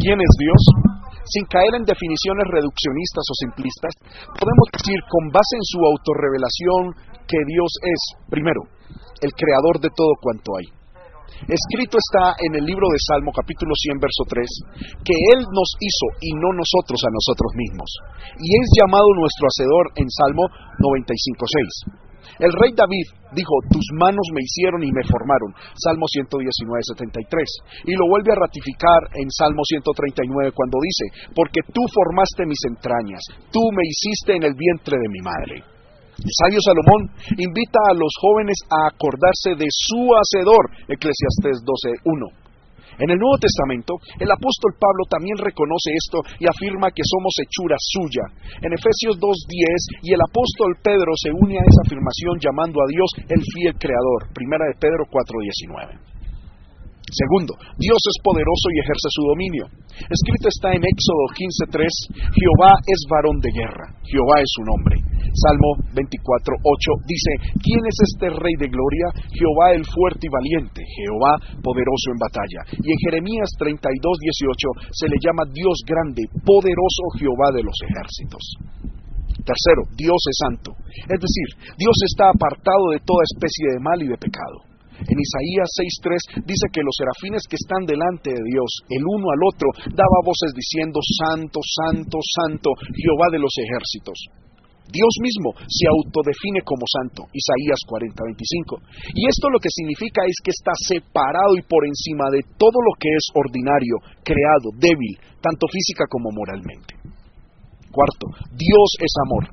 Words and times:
¿Quién 0.00 0.16
es 0.16 0.32
Dios? 0.40 0.62
Sin 1.28 1.44
caer 1.52 1.76
en 1.76 1.84
definiciones 1.84 2.48
reduccionistas 2.48 3.20
o 3.20 3.34
simplistas, 3.44 3.92
podemos 4.32 4.66
decir 4.72 4.96
con 5.12 5.28
base 5.28 5.54
en 5.60 5.66
su 5.68 5.78
autorrevelación 5.84 6.82
que 7.28 7.36
Dios 7.44 7.70
es, 7.84 8.00
primero, 8.32 8.64
el 9.20 9.28
creador 9.36 9.76
de 9.76 9.92
todo 9.92 10.16
cuanto 10.24 10.56
hay. 10.56 10.72
Escrito 11.52 12.00
está 12.00 12.32
en 12.40 12.56
el 12.56 12.64
libro 12.64 12.88
de 12.88 13.00
Salmo 13.12 13.28
capítulo 13.32 13.72
100 13.76 14.00
verso 14.00 14.24
3 14.28 15.04
que 15.04 15.16
Él 15.36 15.40
nos 15.40 15.70
hizo 15.80 16.06
y 16.20 16.32
no 16.36 16.48
nosotros 16.52 17.00
a 17.04 17.12
nosotros 17.12 17.52
mismos. 17.60 17.88
Y 18.40 18.48
es 18.56 18.66
llamado 18.80 19.08
nuestro 19.20 19.48
hacedor 19.52 19.84
en 20.00 20.08
Salmo 20.08 20.48
95.6. 20.80 22.09
El 22.38 22.52
rey 22.52 22.72
David 22.76 23.06
dijo, 23.32 23.54
tus 23.70 23.86
manos 23.98 24.26
me 24.32 24.42
hicieron 24.42 24.82
y 24.82 24.92
me 24.92 25.04
formaron, 25.04 25.54
Salmo 25.74 26.06
119, 26.06 26.82
73. 26.94 27.90
Y 27.90 27.94
lo 27.96 28.06
vuelve 28.08 28.32
a 28.32 28.40
ratificar 28.40 29.00
en 29.14 29.30
Salmo 29.30 29.62
139 29.64 30.52
cuando 30.52 30.78
dice, 30.78 31.32
porque 31.34 31.60
tú 31.72 31.82
formaste 31.90 32.46
mis 32.46 32.60
entrañas, 32.68 33.22
tú 33.50 33.60
me 33.72 33.82
hiciste 33.84 34.36
en 34.36 34.44
el 34.44 34.54
vientre 34.54 34.96
de 34.98 35.08
mi 35.08 35.20
madre. 35.20 35.54
El 36.20 36.34
sabio 36.36 36.60
Salomón 36.60 37.08
invita 37.38 37.80
a 37.88 37.94
los 37.94 38.12
jóvenes 38.20 38.58
a 38.68 38.92
acordarse 38.92 39.56
de 39.56 39.68
su 39.70 40.12
hacedor, 40.12 40.68
Eclesiastés 40.88 41.64
12.1. 41.64 42.39
En 43.00 43.08
el 43.08 43.16
Nuevo 43.16 43.40
Testamento, 43.40 43.96
el 44.20 44.28
apóstol 44.28 44.76
Pablo 44.76 45.08
también 45.08 45.40
reconoce 45.40 45.96
esto 45.96 46.20
y 46.36 46.44
afirma 46.44 46.92
que 46.92 47.00
somos 47.00 47.32
hechura 47.40 47.76
suya. 47.80 48.24
En 48.60 48.76
Efesios 48.76 49.16
2.10, 49.16 50.04
y 50.04 50.12
el 50.12 50.20
apóstol 50.20 50.76
Pedro 50.84 51.08
se 51.16 51.32
une 51.32 51.56
a 51.56 51.64
esa 51.64 51.82
afirmación 51.88 52.36
llamando 52.36 52.76
a 52.84 52.86
Dios 52.92 53.08
el 53.24 53.40
fiel 53.40 53.72
creador. 53.80 54.28
Primera 54.36 54.68
de 54.68 54.76
Pedro 54.76 55.08
4.19. 55.08 55.96
Segundo, 57.08 57.56
Dios 57.80 57.98
es 58.04 58.16
poderoso 58.22 58.68
y 58.70 58.84
ejerce 58.84 59.08
su 59.10 59.22
dominio. 59.24 59.64
Escrito 60.04 60.46
está 60.52 60.76
en 60.76 60.84
Éxodo 60.84 61.24
15.3, 61.72 61.88
Jehová 62.36 62.76
es 62.84 63.00
varón 63.08 63.40
de 63.40 63.50
guerra, 63.50 63.96
Jehová 64.04 64.44
es 64.44 64.50
su 64.52 64.62
nombre. 64.62 64.99
Salmo 65.34 65.78
24.8 65.94 67.06
dice, 67.06 67.32
¿quién 67.62 67.82
es 67.86 67.96
este 68.02 68.30
rey 68.34 68.54
de 68.58 68.68
gloria? 68.68 69.06
Jehová 69.30 69.72
el 69.74 69.84
fuerte 69.86 70.26
y 70.26 70.32
valiente, 70.32 70.82
Jehová 70.82 71.38
poderoso 71.62 72.10
en 72.10 72.18
batalla. 72.18 72.60
Y 72.82 72.88
en 72.90 72.98
Jeremías 73.06 73.48
32.18 73.58 74.90
se 74.90 75.06
le 75.06 75.18
llama 75.22 75.46
Dios 75.52 75.82
grande, 75.86 76.26
poderoso 76.42 77.02
Jehová 77.18 77.54
de 77.54 77.62
los 77.62 77.76
ejércitos. 77.86 78.42
Tercero, 79.40 79.82
Dios 79.96 80.20
es 80.28 80.36
santo. 80.36 80.70
Es 81.08 81.20
decir, 81.20 81.48
Dios 81.78 81.96
está 82.12 82.28
apartado 82.28 82.92
de 82.92 83.00
toda 83.00 83.24
especie 83.24 83.72
de 83.72 83.80
mal 83.80 83.98
y 84.02 84.08
de 84.08 84.18
pecado. 84.18 84.70
En 85.00 85.16
Isaías 85.16 85.70
6.3 86.04 86.44
dice 86.44 86.66
que 86.68 86.84
los 86.84 86.92
serafines 86.92 87.48
que 87.48 87.56
están 87.56 87.88
delante 87.88 88.36
de 88.36 88.44
Dios, 88.44 88.68
el 88.92 89.00
uno 89.00 89.32
al 89.32 89.42
otro, 89.48 89.68
daba 89.96 90.26
voces 90.28 90.52
diciendo, 90.52 91.00
Santo, 91.00 91.60
Santo, 91.64 92.18
Santo, 92.20 92.68
Jehová 92.92 93.32
de 93.32 93.40
los 93.40 93.54
ejércitos. 93.56 94.18
Dios 94.90 95.14
mismo 95.22 95.54
se 95.66 95.86
autodefine 95.86 96.60
como 96.66 96.84
santo, 96.86 97.30
Isaías 97.30 97.80
40:25. 97.86 98.82
Y 99.14 99.26
esto 99.26 99.48
lo 99.48 99.58
que 99.58 99.70
significa 99.70 100.22
es 100.26 100.36
que 100.42 100.50
está 100.50 100.74
separado 100.74 101.54
y 101.56 101.62
por 101.62 101.86
encima 101.86 102.28
de 102.30 102.42
todo 102.58 102.78
lo 102.82 102.92
que 102.98 103.10
es 103.10 103.24
ordinario, 103.34 104.02
creado, 104.22 104.74
débil, 104.76 105.14
tanto 105.40 105.66
física 105.70 106.04
como 106.10 106.30
moralmente. 106.34 106.98
Cuarto, 107.90 108.26
Dios 108.54 108.88
es 109.02 109.12
amor. 109.26 109.44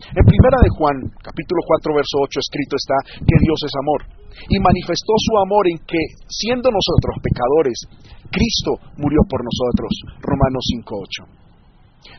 En 0.00 0.24
primera 0.24 0.58
de 0.64 0.70
Juan, 0.78 0.96
capítulo 1.22 1.60
4, 1.66 1.92
verso 1.94 2.16
8, 2.24 2.40
escrito 2.40 2.74
está 2.78 2.96
que 3.20 3.36
Dios 3.42 3.58
es 3.66 3.74
amor. 3.76 4.00
Y 4.48 4.56
manifestó 4.58 5.12
su 5.18 5.36
amor 5.36 5.68
en 5.68 5.78
que, 5.84 6.00
siendo 6.26 6.70
nosotros 6.70 7.20
pecadores, 7.20 7.78
Cristo 8.30 8.78
murió 8.96 9.20
por 9.28 9.42
nosotros. 9.44 9.90
Romanos 10.22 10.64
5.8. 10.72 11.40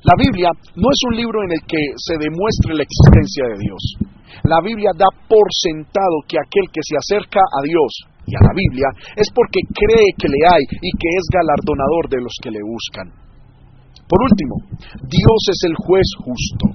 La 0.03 0.16
Biblia 0.18 0.50
no 0.75 0.88
es 0.90 1.00
un 1.09 1.16
libro 1.18 1.44
en 1.44 1.52
el 1.58 1.62
que 1.66 1.81
se 1.97 2.18
demuestre 2.18 2.78
la 2.78 2.86
existencia 2.86 3.44
de 3.50 3.58
Dios. 3.62 3.81
La 4.46 4.62
Biblia 4.62 4.90
da 4.97 5.09
por 5.28 5.46
sentado 5.52 6.22
que 6.28 6.38
aquel 6.38 6.69
que 6.74 6.81
se 6.81 6.97
acerca 6.97 7.42
a 7.42 7.62
Dios 7.62 7.92
y 8.25 8.34
a 8.38 8.42
la 8.46 8.53
Biblia 8.53 8.90
es 9.18 9.30
porque 9.34 9.62
cree 9.74 10.09
que 10.18 10.30
le 10.30 10.42
hay 10.46 10.64
y 10.69 10.92
que 10.97 11.09
es 11.18 11.25
galardonador 11.34 12.09
de 12.09 12.22
los 12.22 12.34
que 12.42 12.53
le 12.53 12.62
buscan. 12.62 13.09
Por 14.06 14.19
último, 14.22 14.56
Dios 15.06 15.40
es 15.50 15.59
el 15.66 15.75
juez 15.75 16.08
justo. 16.19 16.66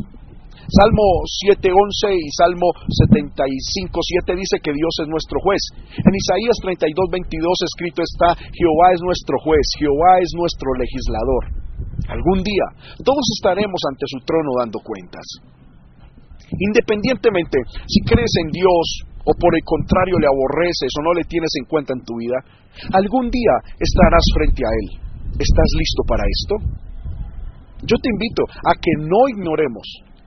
Salmo 0.67 1.23
7.11 1.47 1.71
y 2.11 2.31
Salmo 2.35 2.75
75.7 3.07 4.35
dice 4.35 4.59
que 4.59 4.75
Dios 4.75 4.95
es 4.99 5.07
nuestro 5.07 5.39
juez. 5.39 5.63
En 5.95 6.11
Isaías 6.11 6.59
32.22 6.59 7.55
escrito 7.63 8.03
está, 8.03 8.35
Jehová 8.35 8.87
es 8.95 9.01
nuestro 9.03 9.39
juez, 9.47 9.63
Jehová 9.79 10.19
es 10.19 10.31
nuestro 10.35 10.75
legislador. 10.75 11.66
Algún 12.09 12.43
día 12.43 12.67
todos 13.03 13.25
estaremos 13.39 13.81
ante 13.91 14.05
su 14.07 14.19
trono 14.25 14.51
dando 14.59 14.79
cuentas. 14.81 15.27
Independientemente 16.47 17.59
si 17.87 18.01
crees 18.07 18.33
en 18.45 18.51
Dios 18.51 18.87
o 19.27 19.33
por 19.35 19.55
el 19.55 19.65
contrario 19.65 20.19
le 20.19 20.31
aborreces 20.31 20.91
o 20.99 21.03
no 21.03 21.13
le 21.15 21.25
tienes 21.25 21.51
en 21.59 21.67
cuenta 21.67 21.93
en 21.93 22.05
tu 22.05 22.15
vida, 22.17 22.39
algún 22.95 23.31
día 23.31 23.55
estarás 23.75 24.25
frente 24.35 24.63
a 24.63 24.71
Él. 24.71 24.89
¿Estás 25.35 25.71
listo 25.77 26.03
para 26.07 26.23
esto? 26.23 26.55
Yo 27.83 27.97
te 28.01 28.09
invito 28.09 28.43
a 28.47 28.73
que 28.81 28.93
no 29.05 29.29
ignoremos 29.29 29.87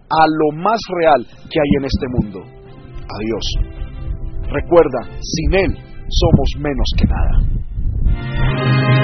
a 0.10 0.26
lo 0.28 0.62
más 0.62 0.80
real 1.00 1.26
que 1.50 1.60
hay 1.60 1.72
en 1.80 1.86
este 1.86 2.08
mundo, 2.10 2.40
a 2.44 3.18
Dios. 3.24 3.46
Recuerda, 4.52 5.18
sin 5.22 5.54
Él 5.54 5.72
somos 6.10 6.50
menos 6.60 6.92
que 6.98 7.06
nada. 7.06 8.99